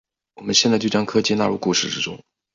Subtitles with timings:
[0.33, 2.19] 我们现在就将科技纳入故事之中。